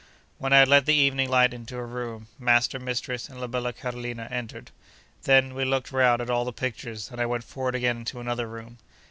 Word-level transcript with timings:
When 0.39 0.51
I 0.51 0.57
had 0.57 0.67
let 0.67 0.87
the 0.87 0.95
evening 0.95 1.29
light 1.29 1.53
into 1.53 1.77
a 1.77 1.85
room, 1.85 2.25
master, 2.39 2.79
mistress, 2.79 3.29
and 3.29 3.39
la 3.39 3.45
bella 3.45 3.71
Carolina, 3.71 4.27
entered. 4.31 4.71
Then, 5.25 5.53
we 5.53 5.63
looked 5.63 5.91
round 5.91 6.23
at 6.23 6.29
all 6.31 6.43
the 6.43 6.51
pictures, 6.51 7.11
and 7.11 7.21
I 7.21 7.27
went 7.27 7.43
forward 7.43 7.75
again 7.75 7.97
into 7.97 8.19
another 8.19 8.47
room. 8.47 8.79